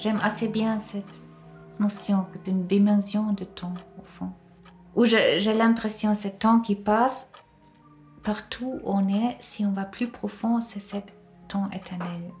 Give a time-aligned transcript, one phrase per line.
[0.00, 1.22] J'aime assez bien cette
[1.78, 4.32] notion d'une dimension de temps, au fond.
[4.96, 7.28] Où j'ai l'impression ce temps qui passe,
[8.22, 10.96] partout où on est, si on va plus profond, c'est ce
[11.48, 12.32] temps éternel.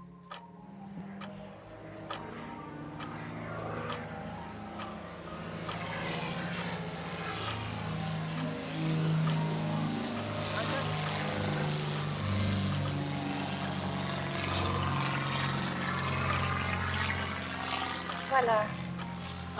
[18.30, 18.64] Voilà.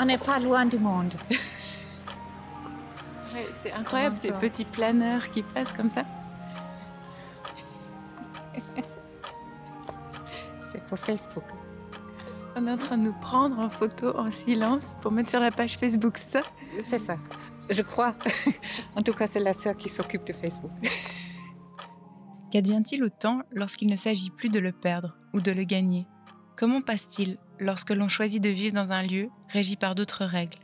[0.01, 1.13] On n'est pas loin du monde.
[3.53, 6.05] c'est incroyable ces petits planeurs qui passent comme ça.
[10.73, 11.45] c'est pour Facebook.
[12.57, 15.51] On est en train de nous prendre en photo en silence pour mettre sur la
[15.51, 16.43] page Facebook, c'est ça?
[16.83, 17.19] C'est ça.
[17.69, 18.15] Je crois.
[18.97, 20.71] en tout cas, c'est la sœur qui s'occupe de Facebook.
[22.51, 26.07] Qu'advient-il au temps lorsqu'il ne s'agit plus de le perdre ou de le gagner?
[26.57, 27.37] Comment passe-t-il?
[27.61, 30.59] Lorsque l'on choisit de vivre dans un lieu régi par d'autres règles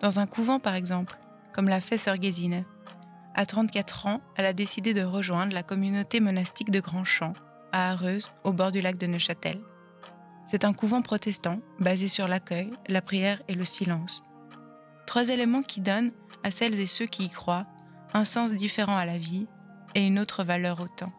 [0.00, 1.18] Dans un couvent, par exemple,
[1.52, 2.64] comme l'a fait Sœur Guézine.
[3.34, 7.34] À 34 ans, elle a décidé de rejoindre la communauté monastique de Grand Champ,
[7.72, 9.58] à Arreuse, au bord du lac de Neuchâtel.
[10.46, 14.22] C'est un couvent protestant basé sur l'accueil, la prière et le silence.
[15.06, 16.12] Trois éléments qui donnent,
[16.44, 17.66] à celles et ceux qui y croient,
[18.12, 19.46] un sens différent à la vie
[19.96, 21.12] et une autre valeur au temps.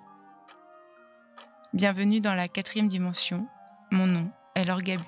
[1.73, 3.47] Bienvenue dans la quatrième dimension.
[3.91, 4.29] Mon nom
[4.63, 5.03] Laure Gabu.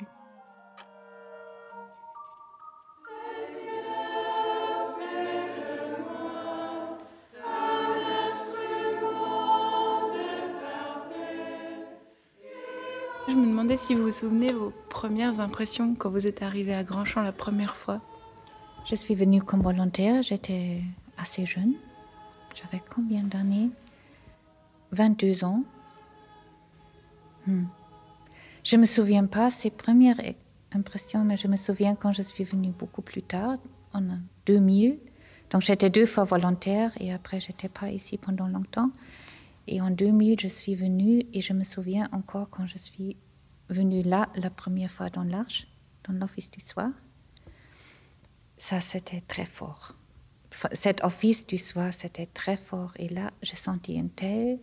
[13.28, 16.84] Je me demandais si vous vous souvenez vos premières impressions quand vous êtes arrivé à
[16.84, 18.02] Grandchamp la première fois.
[18.86, 20.82] Je suis venue comme volontaire, j'étais
[21.18, 21.74] assez jeune.
[22.54, 23.70] J'avais combien d'années?
[24.92, 25.64] 22 ans.
[27.48, 27.66] Hmm.
[28.68, 30.20] Je ne me souviens pas ces premières
[30.74, 33.56] impressions, mais je me souviens quand je suis venue beaucoup plus tard,
[33.94, 34.02] en
[34.46, 35.00] 2000.
[35.50, 38.92] Donc j'étais deux fois volontaire et après j'étais pas ici pendant longtemps.
[39.68, 43.16] Et en 2000, je suis venue et je me souviens encore quand je suis
[43.70, 45.70] venue là la première fois dans l'Arche,
[46.06, 46.90] dans l'office du soir.
[48.58, 49.96] Ça, c'était très fort.
[50.74, 52.92] Cet office du soir, c'était très fort.
[52.98, 54.60] Et là, j'ai senti un tel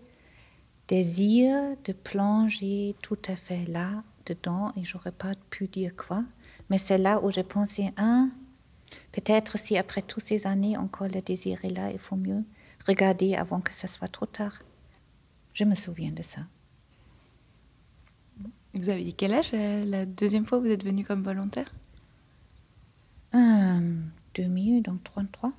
[0.88, 6.24] désir de plonger tout à fait là, dedans, et j'aurais pas pu dire quoi.
[6.70, 8.26] Mais c'est là où j'ai pensé, ah,
[9.12, 12.44] peut-être si après toutes ces années encore le désir est là, il faut mieux
[12.86, 14.60] regarder avant que ce soit trop tard.
[15.52, 16.40] Je me souviens de ça.
[18.74, 21.72] Vous aviez quel âge euh, la deuxième fois où vous êtes venu comme volontaire?
[23.34, 23.96] Euh,
[24.34, 25.52] 2000, donc 33.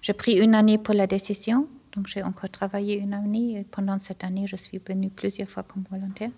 [0.00, 3.58] J'ai pris une année pour la décision, donc j'ai encore travaillé une année.
[3.58, 6.30] Et pendant cette année, je suis venue plusieurs fois comme volontaire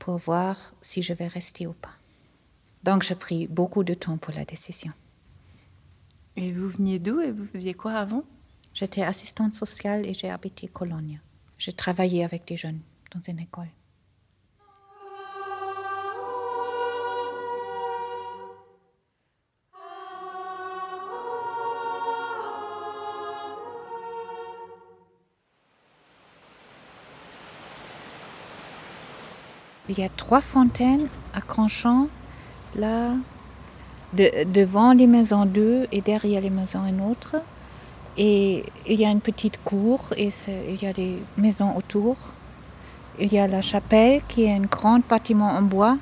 [0.00, 1.94] pour voir si je vais rester ou pas.
[2.82, 4.92] Donc j'ai pris beaucoup de temps pour la décision.
[6.34, 8.24] Et vous veniez d'où et vous faisiez quoi avant?
[8.74, 11.20] J'étais assistante sociale et j'ai habité Cologne.
[11.58, 12.80] J'ai travaillé avec des jeunes
[13.12, 13.68] dans une école.
[29.88, 32.08] Il y a trois fontaines à Cranchamp,
[32.76, 33.12] là,
[34.12, 37.36] devant les maisons deux et derrière les maisons une autre.
[38.16, 40.30] Et il y a une petite cour et
[40.68, 42.16] il y a des maisons autour.
[43.18, 45.96] Il y a la chapelle qui est un grand bâtiment en bois.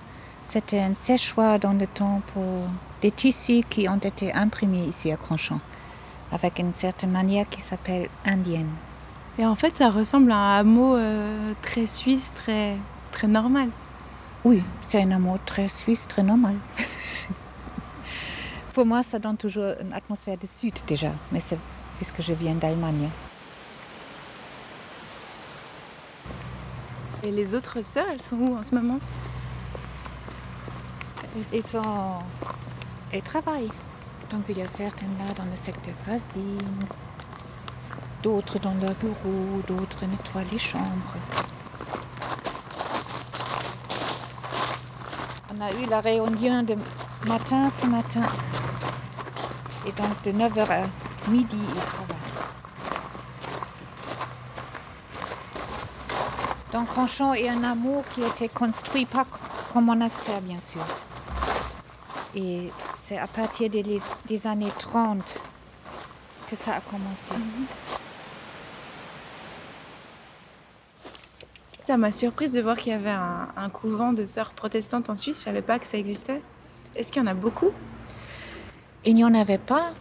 [0.44, 2.42] C'était un séchoir dans le temps pour
[3.02, 5.60] des tissus qui ont été imprimés ici à Cranchamp,
[6.32, 8.70] avec une certaine manière qui s'appelle indienne.
[9.38, 12.76] Et en fait, ça ressemble à un hameau euh, très suisse, très,
[13.16, 13.70] très normal.
[14.44, 16.56] Oui, c'est un hameau très suisse, très normal.
[18.74, 21.58] pour moi, ça donne toujours une atmosphère de sud déjà, mais c'est
[21.96, 23.08] puisque je viens d'Allemagne.
[27.24, 29.00] Et les autres sœurs, elles sont où en ce moment?
[31.54, 32.20] Elles sont...
[33.12, 33.72] Elles travaillent.
[34.30, 36.84] Donc il y a certaines là dans le secteur cuisine,
[38.22, 41.16] d'autres dans leur bureau, d'autres nettoient les chambres.
[45.58, 46.76] On a eu la réunion de
[47.26, 48.22] matin ce matin.
[49.86, 52.16] Et donc de 9h à midi, il travaille.
[56.72, 59.24] Donc Ranchon est un amour qui a été construit pas
[59.72, 60.84] comme monastère, bien sûr.
[62.34, 65.40] Et c'est à partir des, années 30
[66.50, 67.32] que ça a commencé.
[71.86, 75.36] Ça m'a surprise de voir qu'il y avait un, couvent de sœurs protestantes en Suisse.
[75.36, 76.42] Je ne savais pas que ça existait.
[76.96, 77.70] Est-ce qu'il y en a beaucoup?
[79.04, 79.94] Il n'y en avait pas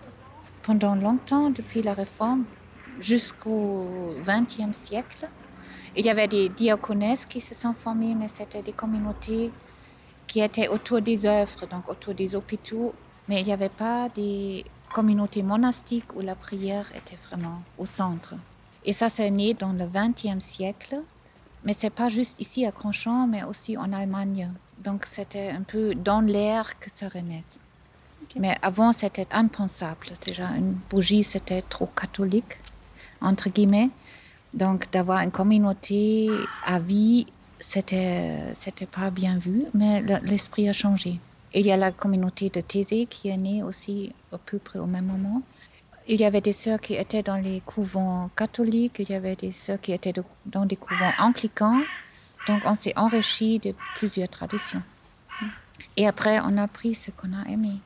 [0.63, 2.45] pendant longtemps, depuis la Réforme,
[2.99, 5.29] jusqu'au XXe siècle.
[5.95, 9.51] Il y avait des diaconesses qui se sont formées, mais c'était des communautés
[10.25, 12.95] qui étaient autour des œuvres, donc autour des hôpitaux.
[13.27, 18.33] Mais il n'y avait pas des communautés monastiques où la prière était vraiment au centre.
[18.83, 21.03] Et ça, c'est né dans le XXe siècle.
[21.65, 24.51] Mais c'est pas juste ici à Cronchamp, mais aussi en Allemagne.
[24.83, 27.59] Donc c'était un peu dans l'air que ça renaisse.
[28.37, 30.07] Mais avant, c'était impensable.
[30.25, 32.57] Déjà, une bougie, c'était trop catholique,
[33.21, 33.89] entre guillemets.
[34.53, 36.29] Donc d'avoir une communauté
[36.65, 37.27] à vie,
[37.59, 41.19] c'était c'était pas bien vu, mais l'esprit a changé.
[41.53, 44.85] Il y a la communauté de Thésée qui est née aussi à peu près au
[44.85, 45.41] même moment.
[46.07, 49.51] Il y avait des sœurs qui étaient dans les couvents catholiques, il y avait des
[49.51, 50.13] sœurs qui étaient
[50.45, 51.79] dans des couvents anglicans.
[52.47, 54.83] Donc on s'est enrichi de plusieurs traditions.
[55.97, 57.79] Et après, on a pris ce qu'on a aimé.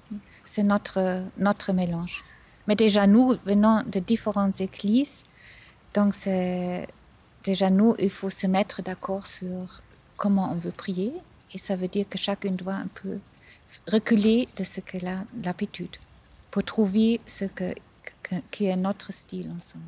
[0.45, 2.24] C'est notre, notre mélange.
[2.68, 5.24] Mais déjà, nous venons de différentes églises.
[5.94, 6.13] Donc,
[7.44, 9.81] déjà nous, il faut se mettre d'accord sur
[10.18, 11.13] comment on veut prier.
[11.54, 13.19] Et ça veut dire que chacun doit un peu
[13.92, 15.98] reculer de ce qu'elle a l'habitude
[16.51, 17.74] pour trouver ce que
[18.51, 19.83] qui est notre style ensemble.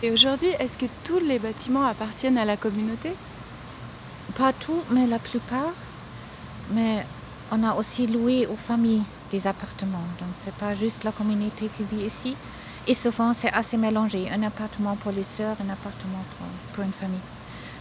[0.00, 3.12] Et aujourd'hui, est-ce que tous les bâtiments appartiennent à la communauté?
[4.36, 5.74] Pas tous, mais la plupart.
[6.70, 7.04] Mais
[7.50, 9.02] on a aussi loué aux familles
[9.32, 10.06] des appartements.
[10.20, 12.36] Donc c'est pas juste la communauté qui vit ici,
[12.86, 14.30] et souvent, c'est assez mélangé.
[14.30, 16.24] Un appartement pour les sœurs, un appartement
[16.74, 17.18] pour, une famille.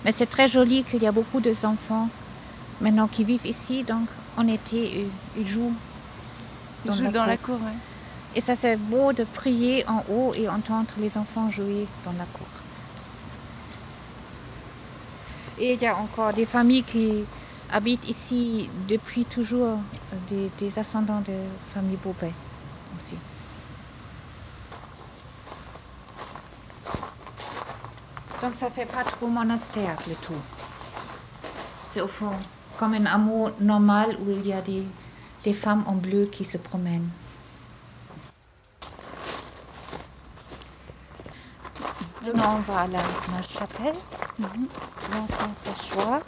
[0.03, 2.09] Mais c'est très joli qu'il y a beaucoup d'enfants
[2.81, 3.83] maintenant qui vivent ici.
[3.83, 5.07] Donc, en été,
[5.37, 5.73] ils jouent
[6.85, 7.59] dans, la, dans la, cour.
[8.35, 12.25] Et ça, c'est beau de prier en haut et entendre les enfants jouer dans la
[12.25, 12.47] cour.
[15.59, 17.23] Et il y a encore des familles qui
[17.71, 19.77] habitent ici depuis toujours,
[20.29, 21.33] des, des ascendants de
[21.73, 22.33] familles Beauvais
[22.95, 23.15] aussi.
[28.41, 30.41] Donc ça fait pas trop monastère le tout.
[31.89, 32.33] C'est au fond
[32.77, 34.83] comme un amour normal où il y a des,
[35.43, 37.09] des femmes en bleu qui se promènent.
[42.21, 42.99] Maintenant, on va à la,
[43.41, 43.95] chapelle,
[44.37, 46.21] mm -hmm.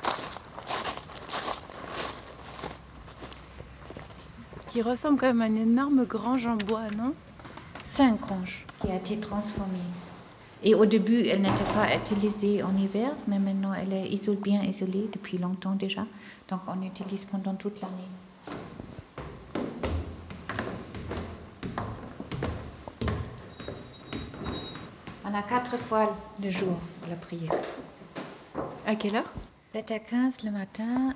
[4.67, 7.13] Qui ressemble quand même à une énorme grange en bois, non?
[7.83, 9.79] C'est un grange qui a été transformé.
[10.61, 15.09] Et au début, elle n'était pas utilisée en hiver, mais maintenant elle est bien isolée
[15.11, 16.05] depuis longtemps déjà.
[16.49, 18.09] Donc on utilise pendant toute l'année.
[25.25, 26.77] On a quatre fois le jour
[27.07, 27.51] la prière.
[28.85, 29.31] À quelle heure?
[29.73, 31.13] 7h15 le matin,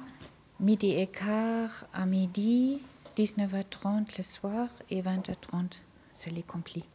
[0.59, 2.79] midi et quart à midi,
[3.17, 5.79] 19h30 le soir et 20h30,
[6.13, 6.85] c'est les complis.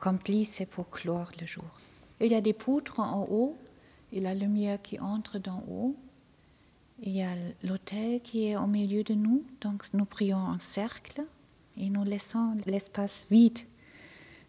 [0.00, 1.64] Compli, c'est pour clore le jour.
[2.20, 3.56] Il y a des poutres en haut
[4.12, 5.96] et la lumière qui entre d'en haut.
[7.00, 11.22] Il y a l'autel qui est au milieu de nous, donc nous prions en cercle
[11.76, 13.60] et nous laissons l'espace vide.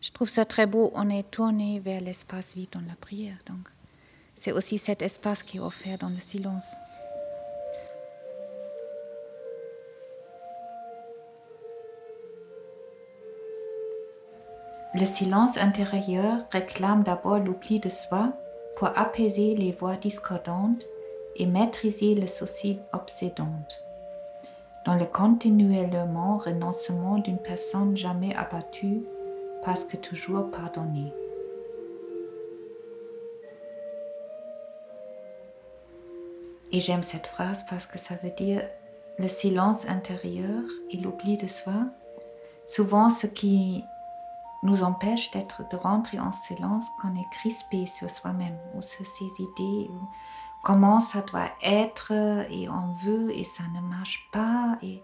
[0.01, 3.37] Je trouve ça très beau, on est tourné vers l'espace vide dans la prière.
[3.45, 3.69] Donc
[4.35, 6.75] c'est aussi cet espace qui est offert dans le silence.
[14.95, 18.33] Le silence intérieur réclame d'abord l'oubli de soi
[18.75, 20.83] pour apaiser les voix discordantes
[21.35, 23.53] et maîtriser le souci obsédant.
[24.85, 29.03] Dans le continuellement renoncement d'une personne jamais abattue
[29.63, 31.13] parce que toujours pardonnée.
[36.71, 38.63] Et j'aime cette phrase parce que ça veut dire
[39.19, 41.85] le silence intérieur et l'oubli de soi.
[42.65, 43.83] Souvent, ce qui
[44.61, 49.05] nous empêche d'être de rentrer en silence quand on est crispé sur soi-même ou sur
[49.05, 50.07] ses idées ou
[50.63, 52.11] comment ça doit être
[52.49, 55.01] et on veut et ça ne marche pas et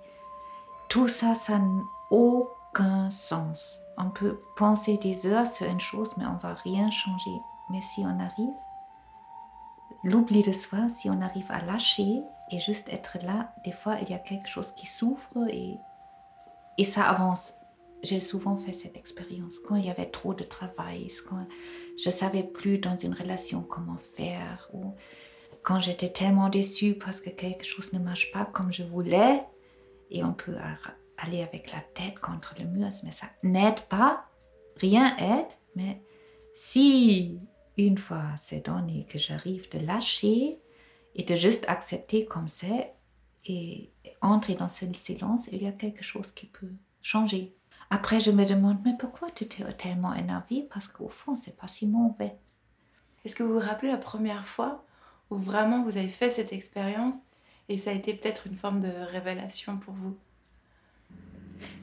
[0.90, 1.82] tout ça ça n'a
[2.12, 3.80] aucun sens.
[3.98, 7.42] On peut penser des heures sur une chose mais on va rien changer.
[7.70, 8.54] Mais si on arrive
[10.04, 12.22] l'oubli de soi si on arrive à lâcher
[12.52, 15.80] et juste être là des fois il y a quelque chose qui souffre et
[16.78, 17.54] et ça avance
[18.04, 19.60] j'ai souvent fait cette expérience.
[19.60, 21.48] Quand il y avait trop de travail, quand
[21.98, 24.94] je ne savais plus dans une relation comment faire, ou
[25.64, 29.42] quand j'étais tellement déçue parce que quelque chose ne marche pas comme je voulais,
[30.12, 30.56] et on peut
[31.18, 34.26] aller avec la tête contre le mur, mais ça n'aide pas,
[34.78, 36.02] rien aide, mais
[36.54, 37.40] si
[37.78, 40.60] une fois c'est donné que j'arrive de lâcher
[41.16, 42.94] et de juste accepter comme c'est
[43.46, 47.56] et entrer dans ce silence, il y a quelque chose qui peut changer.
[47.90, 51.68] Après, je me demande, mais pourquoi tu t'es tellement énervé Parce qu'au fond, c'est pas
[51.68, 52.36] si mauvais.
[53.24, 54.84] Est-ce que vous vous rappelez la première fois
[55.30, 57.16] où vraiment vous avez fait cette expérience
[57.70, 60.18] et ça a été peut-être une forme de révélation pour vous?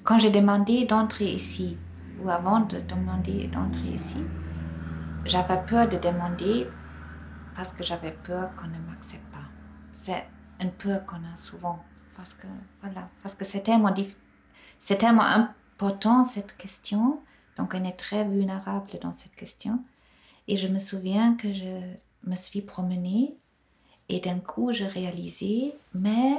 [0.04, 1.76] Quand j'ai demandé d'entrer ici,
[2.20, 4.18] ou avant de demander d'entrer ici,
[5.24, 6.66] j'avais peur de demander
[7.54, 9.48] parce que j'avais peur qu'on ne m'accepte pas.
[9.92, 10.24] C'est
[10.60, 11.84] une peur qu'on a souvent
[12.16, 12.46] parce que
[12.82, 13.94] voilà, parce que c'est tellement
[14.80, 15.46] c'est tellement
[15.82, 17.18] important cette question,
[17.56, 19.80] donc on est très vulnérable dans cette question.
[20.46, 21.80] Et je me souviens que je
[22.22, 23.34] me suis promenée
[24.08, 26.36] et d'un coup je réalisais, mais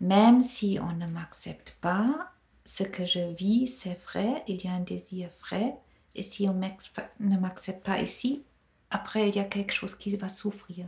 [0.00, 2.32] même si on ne m'accepte pas,
[2.66, 5.74] ce que je vis, c'est vrai, il y a un désir vrai,
[6.14, 8.42] et si on ne m'accepte pas ici,
[8.90, 10.86] après il y a quelque chose qui va souffrir.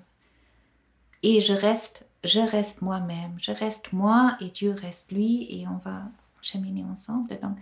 [1.23, 5.79] Et je reste, je reste moi-même, je reste moi et Dieu reste lui et on
[5.79, 6.03] va
[6.42, 7.38] cheminer ensemble.
[7.40, 7.57] Donc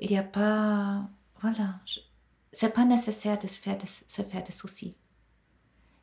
[0.00, 1.02] il n'y a pas,
[1.40, 1.80] voilà,
[2.52, 4.96] c'est pas nécessaire de se faire de, se faire soucis.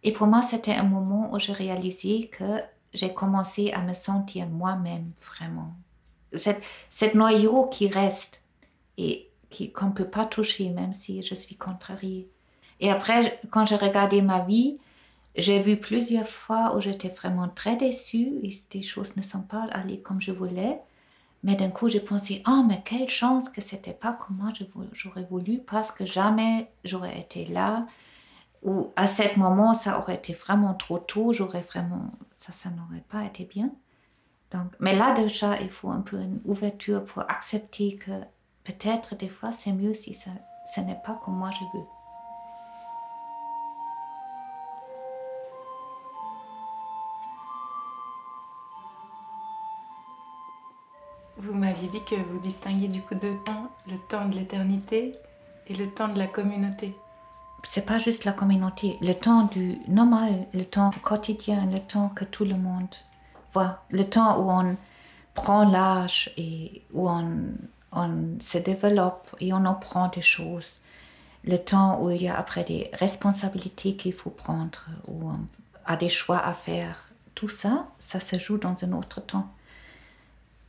[0.04, 2.60] Et pour moi, c'était un moment où je réalisais que
[2.94, 5.74] j'ai commencé à me sentir moi-même vraiment.
[6.36, 8.42] Cette, cette noyau qui reste
[8.98, 9.30] et
[9.74, 12.30] qu'on ne peut pas toucher, même si je suis contrariée.
[12.80, 14.78] Et après, quand j'ai regardé ma vie,
[15.36, 19.64] j'ai vu plusieurs fois où j'étais vraiment très déçue et des choses ne sont pas
[19.72, 20.80] allées comme je voulais.
[21.44, 24.54] Mais d'un coup, j'ai pensé, oh, mais quelle chance que c'était pas comme moi
[24.94, 27.86] j'aurais voulu parce que jamais j'aurais été là.
[28.64, 33.04] Ou à ce moment, ça aurait été vraiment trop tôt, j'aurais vraiment, ça, ça n'aurait
[33.10, 33.72] pas été bien.
[34.52, 38.12] Donc, mais là déjà, il faut un peu une ouverture pour accepter que
[38.64, 40.30] peut-être des fois c'est mieux si ça,
[40.74, 41.86] ce n'est pas comme moi je veux.
[51.46, 55.14] Vous m'aviez dit que vous distinguiez du coup deux temps, le temps de l'éternité
[55.68, 56.96] et le temps de la communauté.
[57.68, 62.24] C'est pas juste la communauté, le temps du normal, le temps quotidien, le temps que
[62.24, 62.96] tout le monde
[63.54, 64.78] voit, le temps où on
[65.34, 67.28] prend l'âge et où on,
[67.92, 70.78] on se développe et on apprend des choses,
[71.44, 75.40] le temps où il y a après des responsabilités qu'il faut prendre, où on
[75.86, 79.50] a des choix à faire, tout ça, ça se joue dans un autre temps.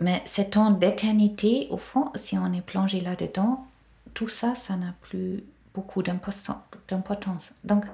[0.00, 3.66] Mais ce temps d'éternité, au fond, si on est plongé là-dedans,
[4.12, 7.52] tout ça, ça n'a plus beaucoup d'importance.
[7.64, 7.84] Donc,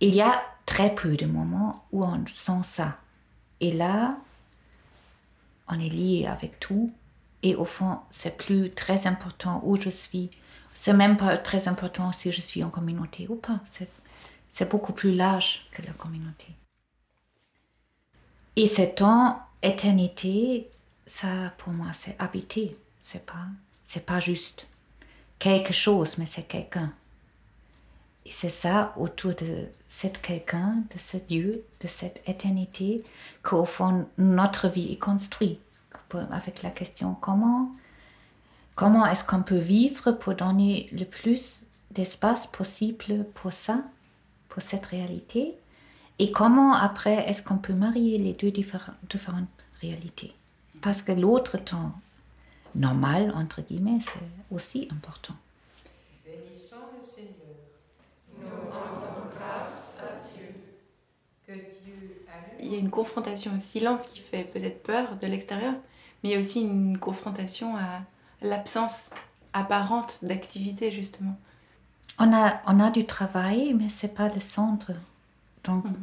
[0.00, 2.96] il y a très peu de moments où on sent ça.
[3.60, 4.18] Et là,
[5.68, 6.92] on est lié avec tout.
[7.42, 10.30] Et au fond, c'est plus très important où je suis.
[10.74, 13.60] C'est même pas très important si je suis en communauté ou pas.
[14.48, 16.46] C'est beaucoup plus large que la communauté.
[18.56, 20.68] Et ce temps, éternité,
[21.06, 23.46] ça pour moi c'est habiter, c'est pas
[23.86, 24.64] c'est pas juste
[25.38, 26.92] quelque chose, mais c'est quelqu'un.
[28.24, 33.04] Et c'est ça autour de cet quelqu'un, de ce Dieu, de cette éternité,
[33.42, 35.60] qu'au fond notre vie est construite.
[36.30, 37.70] Avec la question comment,
[38.74, 43.82] comment est-ce qu'on peut vivre pour donner le plus d'espace possible pour ça,
[44.48, 45.54] pour cette réalité,
[46.18, 50.34] et comment après est-ce qu'on peut marier les deux différentes réalités?
[50.82, 51.92] Parce que l'autre temps
[52.74, 55.34] normal, entre guillemets, c'est aussi important.
[56.24, 57.32] Bénissons le Seigneur.
[58.36, 60.54] Nous rendons grâce à Dieu.
[61.46, 62.24] Que Dieu
[62.60, 65.74] Il y a une confrontation au silence qui fait peut-être peur de l'extérieur,
[66.22, 68.00] mais il y a aussi une confrontation à
[68.40, 69.10] l'absence
[69.52, 71.36] apparente d'activité, justement.
[72.18, 74.92] On a, on a du travail, mais ce n'est pas le centre.
[75.62, 75.94] Donc, mm.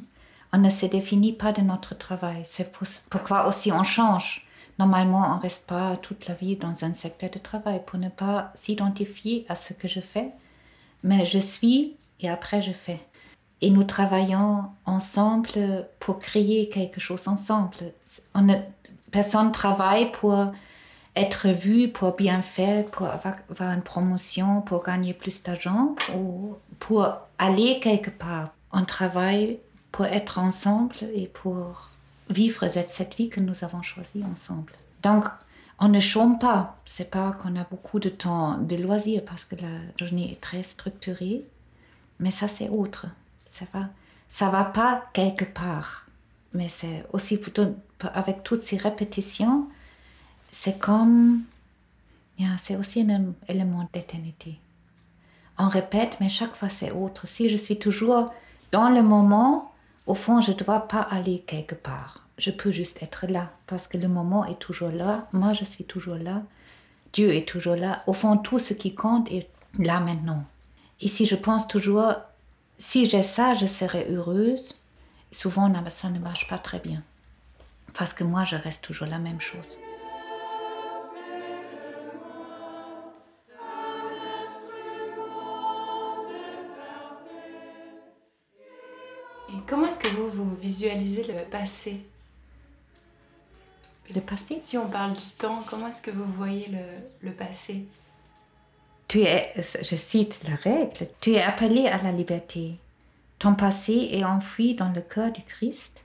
[0.54, 2.44] on ne se définit pas de notre travail.
[2.46, 2.72] C'est
[3.10, 4.46] pourquoi aussi on change?
[4.80, 8.08] Normalement, on ne reste pas toute la vie dans un secteur de travail pour ne
[8.08, 10.32] pas s'identifier à ce que je fais,
[11.04, 13.02] mais je suis et après je fais.
[13.60, 17.76] Et nous travaillons ensemble pour créer quelque chose ensemble.
[18.34, 18.48] On
[19.12, 20.54] personne travaille pour
[21.14, 27.06] être vu, pour bien faire, pour avoir, une promotion, pour gagner plus d'argent ou pour
[27.38, 28.52] aller quelque part.
[28.72, 29.60] On travaille
[29.92, 31.90] pour être ensemble et pour
[32.30, 34.74] vivre cette vie que nous avons choisie ensemble.
[35.04, 35.26] Donc,
[35.80, 36.78] on ne chôme pas.
[36.86, 40.64] C'est pas qu'on a beaucoup de temps de loisirs parce que la journée est très
[40.64, 41.44] structurée,
[42.20, 43.08] mais ça c'est autre.
[43.48, 43.90] Ça va.
[44.30, 46.06] ça va pas quelque part.
[46.54, 47.76] Mais c'est aussi plutôt
[48.14, 49.68] avec toutes ces répétitions,
[50.52, 51.44] c'est comme,
[52.58, 54.60] c'est aussi un élément d'éternité.
[55.58, 57.28] On répète, mais chaque fois c'est autre.
[57.28, 58.34] Si je suis toujours
[58.72, 59.74] dans le moment,
[60.08, 62.26] au fond, je ne dois pas aller quelque part.
[62.38, 65.28] Je peux juste être là parce que le moment est toujours là.
[65.34, 66.42] Moi, je suis toujours là.
[67.14, 68.04] Dieu est toujours là.
[68.08, 70.44] Au fond, tout ce qui compte est là maintenant.
[71.02, 72.14] Et si je pense toujours,
[72.78, 74.76] si j'ai ça, je serai heureuse,
[75.32, 77.04] souvent ça ne marche pas très bien.
[77.94, 79.78] Parce que moi, je reste toujours la même chose.
[90.50, 92.02] Vous, visualisez le passé
[94.14, 94.60] Le passé?
[94.62, 97.86] Si on parle du temps, comment est-ce que vous voyez le, le passé?
[99.08, 102.76] Tu es, je cite la règle, tu es appelé à la liberté.
[103.40, 106.04] Ton passé est enfoui dans le cœur du Christ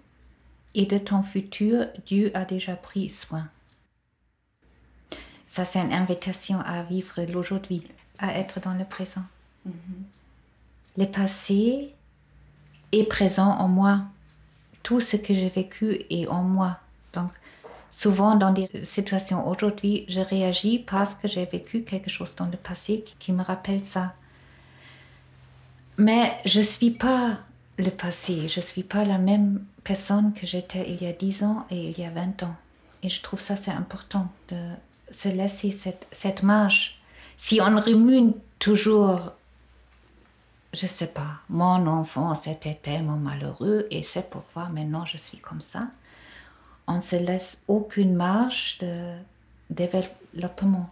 [0.74, 3.48] et de ton futur, Dieu a déjà pris soin.
[5.46, 7.84] Ça, c'est une invitation à vivre l'aujourd'hui,
[8.18, 9.22] à être dans le présent.
[9.68, 10.02] Mm-hmm.
[10.98, 11.94] Le passé
[12.92, 14.02] est présent en moi.
[14.84, 16.78] Tout ce que j'ai vécu est en moi.
[17.12, 17.30] Donc,
[17.96, 22.56] Souvent, dans des situations aujourd'hui, je réagis parce que j'ai vécu quelque chose dans le
[22.56, 24.14] passé qui me rappelle ça.
[25.96, 27.38] Mais je ne suis pas
[27.78, 31.44] le passé, je ne suis pas la même personne que j'étais il y a 10
[31.44, 32.56] ans et il y a 20 ans.
[33.04, 34.58] Et je trouve ça c'est important de
[35.12, 36.98] se laisser cette, cette marche.
[37.36, 39.32] Si on remue toujours,
[40.74, 45.60] je sais pas, mon enfant c'était tellement malheureux et c'est pourquoi maintenant je suis comme
[45.60, 45.88] ça
[46.86, 49.14] on ne se laisse aucune marge de
[49.70, 50.90] développement.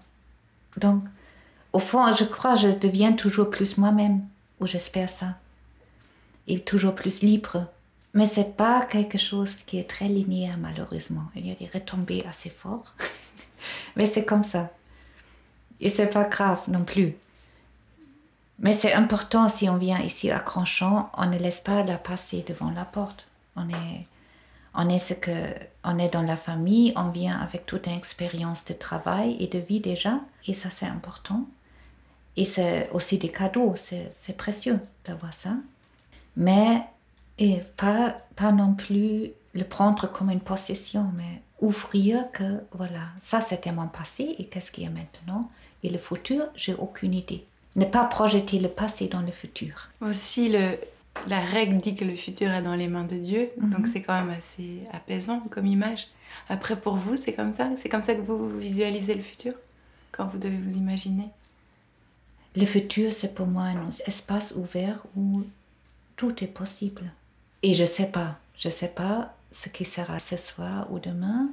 [0.77, 1.05] Donc,
[1.73, 4.23] au fond, je crois que je deviens toujours plus moi-même,
[4.61, 5.37] ou j'espère ça,
[6.47, 7.67] et toujours plus libre.
[8.15, 11.25] Mais c'est pas quelque chose qui est très linéaire, malheureusement.
[11.35, 12.95] Il y a des retombées assez fortes,
[13.97, 14.71] mais c'est comme ça.
[15.81, 17.15] Et c'est pas grave non plus.
[18.63, 22.45] Mais c'est important si on vient ici à Grandchamp, on ne laisse pas la passer
[22.47, 23.27] devant la porte.
[23.57, 24.07] On est
[24.75, 25.31] on est ce que
[25.85, 29.59] on est dans la famille, on vient avec toute une expérience de travail et de
[29.59, 31.47] vie déjà, et ça c'est important.
[32.37, 35.55] Et c'est aussi des cadeaux, c'est précieux d'avoir ça.
[36.37, 36.83] Mais
[37.39, 43.41] et pas, pas non plus le prendre comme une possession, mais ouvrir que voilà, ça
[43.41, 45.51] c'était mon passé et qu'est-ce qui est maintenant?
[45.83, 47.45] Et le futur, j'ai aucune idée.
[47.77, 49.89] Ne pas projeter le passé dans le futur.
[50.01, 50.79] Aussi, le,
[51.27, 53.87] la règle dit que le futur est dans les mains de Dieu, donc mhm.
[53.87, 56.09] c'est quand même assez apaisant comme image.
[56.49, 57.71] Après, pour vous, c'est comme ça?
[57.77, 59.55] C'est comme ça que vous visualisez le futur?
[60.11, 61.29] Quand vous devez vous imaginer?
[62.55, 65.43] Le futur, c'est pour moi un espace ouvert où
[66.17, 67.11] tout est possible.
[67.63, 71.49] Et je sais pas, je sais pas ce qui sera ce soir ou demain.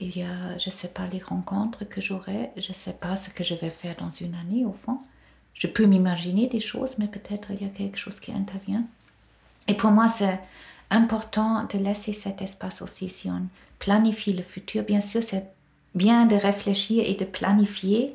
[0.00, 3.44] Il y a, je sais pas, les rencontres que j'aurai, je sais pas ce que
[3.44, 4.98] je vais faire dans une année au fond.
[5.54, 8.84] Je peux m'imaginer des choses, mais peut-être il y a quelque chose qui intervient.
[9.68, 10.40] Et pour moi, c'est
[10.90, 13.46] important de laisser cet espace aussi si on
[13.78, 14.82] planifie le futur.
[14.82, 15.44] Bien sûr, c'est
[15.94, 18.14] bien de réfléchir et de planifier,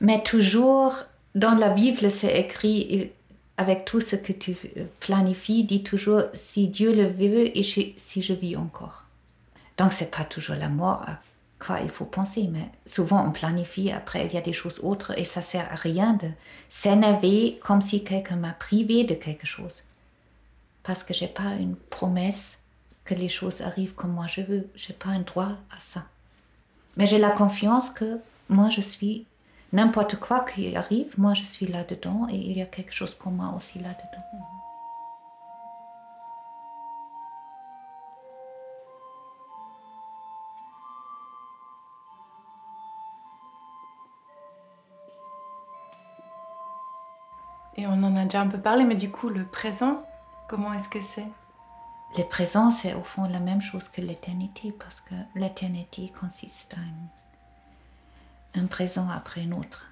[0.00, 0.94] mais toujours
[1.34, 3.10] dans la Bible, c'est écrit
[3.56, 4.56] avec tout ce que tu
[4.98, 9.04] planifies, dit toujours si Dieu le veut et si je vis encore.
[9.78, 11.06] Donc, c'est pas toujours la mort
[11.64, 15.16] quoi il faut penser, mais souvent on planifie, après il y a des choses autres
[15.18, 16.28] et ça sert à rien de
[16.68, 19.82] s'énerver comme si quelqu'un m'a privé de quelque chose.
[20.82, 22.58] Parce que j'ai pas une promesse
[23.04, 26.04] que les choses arrivent comme moi je veux, j'ai pas un droit à ça.
[26.96, 28.18] Mais j'ai la confiance que
[28.48, 29.26] moi je suis
[29.72, 33.30] n'importe quoi qui arrive, moi je suis là-dedans et il y a quelque chose pour
[33.30, 34.59] moi aussi là-dedans.
[47.86, 50.06] On en a déjà un peu parlé, mais du coup, le présent,
[50.48, 51.26] comment est-ce que c'est?
[52.18, 58.60] Le présent, c'est au fond la même chose que l'éternité, parce que l'éternité consiste en
[58.60, 59.86] un présent après un autre.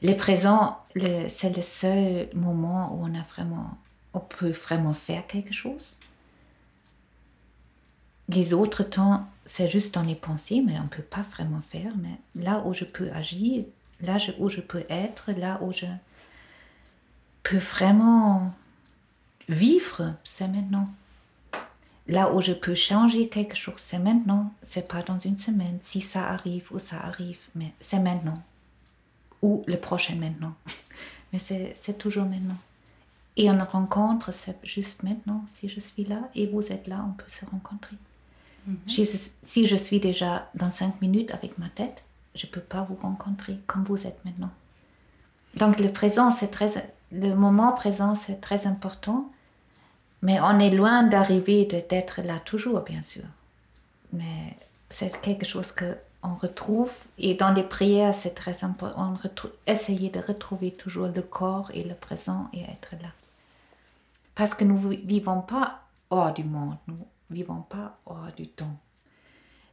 [0.00, 3.76] Le présent, c'est le seul moment où on a vraiment,
[4.14, 5.96] on peut vraiment faire quelque chose.
[8.28, 11.92] Les autres temps, c'est juste dans les pensées, mais on ne peut pas vraiment faire.
[11.96, 13.64] Mais là où je peux agir,
[14.00, 15.86] là où je peux être, là où je
[17.42, 18.52] peux vraiment
[19.48, 20.88] vivre, c'est maintenant.
[22.06, 24.52] Là où je peux changer quelque chose, c'est maintenant.
[24.62, 28.42] C'est pas dans une semaine, si ça arrive ou ça arrive, mais c'est maintenant.
[29.42, 30.54] Ou le prochain maintenant.
[31.32, 32.56] Mais c'est toujours maintenant.
[33.36, 37.12] Et une rencontre, c'est juste maintenant, si je suis là et vous êtes là, on
[37.12, 37.96] peut se rencontrer.
[38.66, 38.78] Mhm.
[38.88, 42.02] Si- Si je suis déjà dans cinq minutes avec ma tête,
[42.38, 44.50] je ne peux pas vous rencontrer comme vous êtes maintenant.
[45.54, 46.70] Donc le présent, c'est très,
[47.12, 49.30] le moment présent, c'est très important.
[50.22, 53.24] Mais on est loin d'arriver d'être là toujours, bien sûr.
[54.12, 54.56] Mais
[54.90, 59.12] c'est quelque chose que on retrouve et dans les prières, c'est très important.
[59.12, 59.14] On
[60.10, 63.10] de retrouver toujours le corps et le présent et être là.
[64.34, 66.98] Parce que nous vi- vivons pas hors du monde, nous
[67.30, 68.76] vivons pas hors du temps.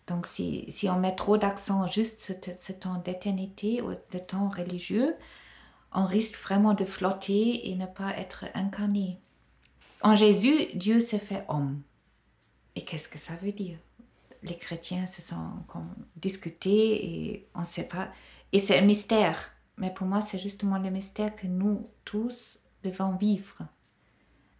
[0.07, 4.49] Donc si, si on met trop d'accent juste sur ce, temps d'éternité ou de temps
[4.49, 5.15] religieux,
[5.91, 9.17] on risque vraiment de flotter et ne pas être incarné.
[10.01, 11.81] En Jésus, Dieu s'est fait homme.
[12.75, 13.79] Et qu'est-ce que ça veut dire?
[14.43, 15.51] Les chrétiens se sont
[16.17, 18.09] discutés et on ne sait pas.
[18.51, 19.51] Et c'est un mystère.
[19.77, 23.63] Mais pour moi, c'est justement le mystère que nous tous devons vivre.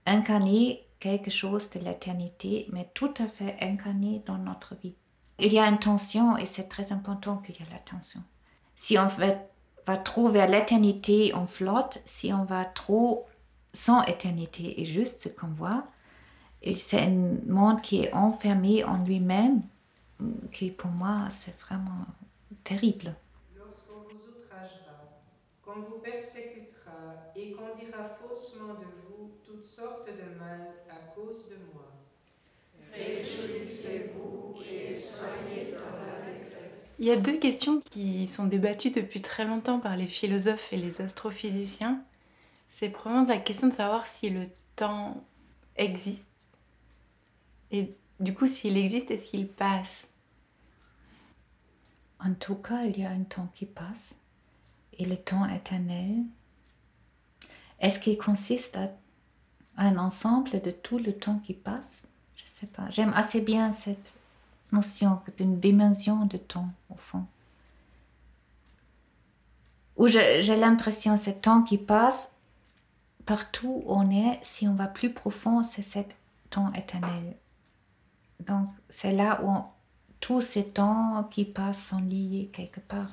[0.06, 4.96] Incarner quelque chose de l'éternité, mais tout à fait incarné dans notre vie.
[5.38, 8.22] Il y a une tension et c'est très important qu'il y ait la tension.
[8.76, 12.02] Si on va, trop vers l'éternité, on flotte.
[12.06, 13.28] Si on va trop
[13.74, 15.86] sans éternité et juste ce qu'on voit,
[16.76, 19.62] c'est un monde qui est enfermé en lui-même,
[20.52, 22.06] qui pour moi c'est vraiment
[22.64, 23.14] terrible.
[23.56, 25.22] Lorsqu'on vous outragera,
[25.62, 31.50] qu'on vous persécutera et qu'on dira faussement de vous toutes sortes de mal à cause
[31.50, 31.95] de moi.
[37.00, 40.78] Il y a deux questions qui sont débattues depuis très longtemps par les philosophes et
[40.78, 42.04] les astrophysiciens.
[42.72, 45.24] C'est probablement la question de savoir si le temps
[45.78, 46.32] existe.
[47.72, 50.08] Et du coup, s'il existe, est-ce qu'il passe
[52.20, 54.16] En tout cas, il y a un temps qui passe
[54.94, 56.24] et le temps éternel.
[57.80, 58.92] Est-ce qu'il consiste à
[59.78, 62.05] un ensemble de tout le temps qui passe?
[62.90, 64.16] J'aime assez bien cette
[64.72, 67.26] notion d'une dimension de temps, au fond.
[69.98, 72.30] Où j'ai l'impression que ce temps qui passe,
[73.26, 76.16] partout où on est, si on va plus profond, c'est cet
[76.50, 77.36] temps éternel.
[78.42, 79.64] Donc, c'est là où
[80.20, 83.10] tous ces temps qui passent sont liés quelque part.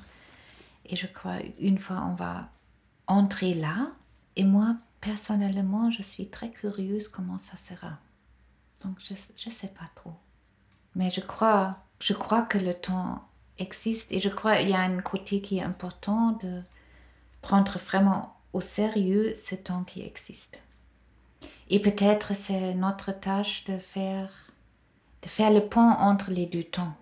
[0.85, 2.49] Et je crois, une fois on va
[3.07, 3.87] entrer là,
[4.35, 7.97] et moi, personnellement, je suis très curieuse comment ça sera.
[8.83, 9.13] Donc, je
[9.49, 10.13] ne sais pas trop.
[10.95, 14.79] Mais je crois, je crois que le temps existe et je crois qu'il y a
[14.79, 16.61] un côté qui est important de
[17.41, 20.59] prendre vraiment au sérieux ce temps qui existe.
[21.69, 24.29] Et peut-être c'est notre tâche de faire,
[25.21, 26.93] de faire le pont entre les deux temps.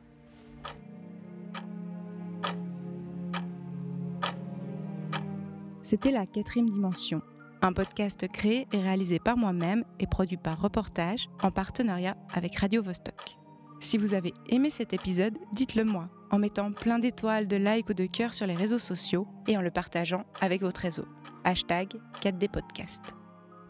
[5.84, 7.22] C'était la quatrième dimension,
[7.62, 12.82] un podcast créé et réalisé par moi-même et produit par Reportage en partenariat avec Radio
[12.82, 13.38] Vostok.
[13.80, 17.94] Si vous avez aimé cet épisode, dites-le moi en mettant plein d'étoiles, de likes ou
[17.94, 21.06] de cœurs sur les réseaux sociaux et en le partageant avec votre réseau.
[21.44, 23.02] Hashtag 4D Podcast.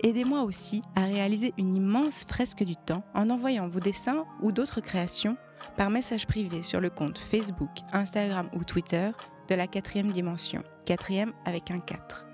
[0.04, 4.82] Aidez-moi aussi à réaliser une immense fresque du temps en envoyant vos dessins ou d'autres
[4.82, 5.38] créations
[5.78, 9.12] par message privé sur le compte Facebook, Instagram ou Twitter
[9.48, 12.31] de la quatrième dimension, quatrième avec un 4.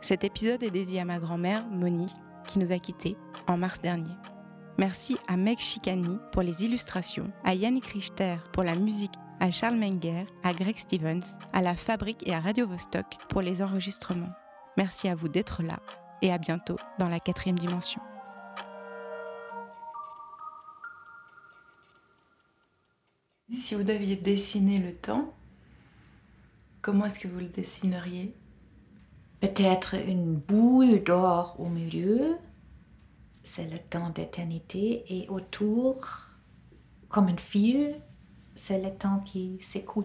[0.00, 2.06] Cet épisode est dédié à ma grand-mère, Moni,
[2.46, 4.10] qui nous a quittés en mars dernier.
[4.78, 9.76] Merci à Meg Chicani pour les illustrations, à Yannick Richter pour la musique, à Charles
[9.76, 14.32] Menger, à Greg Stevens, à la Fabrique et à Radio Vostok pour les enregistrements.
[14.78, 15.80] Merci à vous d'être là
[16.22, 18.00] et à bientôt dans la quatrième dimension.
[23.62, 25.34] Si vous deviez dessiner le temps,
[26.80, 28.34] comment est-ce que vous le dessineriez?
[29.40, 32.36] Peut-être une boule d'or au milieu,
[33.42, 36.06] c'est le temps d'éternité, et autour,
[37.08, 37.96] comme un fil,
[38.54, 40.04] c'est le temps qui s'écoule,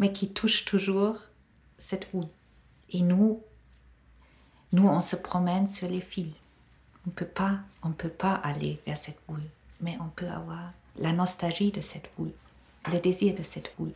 [0.00, 1.16] mais qui touche toujours
[1.78, 2.26] cette boule.
[2.90, 3.42] Et nous,
[4.72, 6.32] nous, on se promène sur les fils.
[7.06, 9.42] On peut pas, on peut pas aller vers cette boule,
[9.80, 12.32] mais on peut avoir la nostalgie de cette boule,
[12.92, 13.92] le désir de cette boule.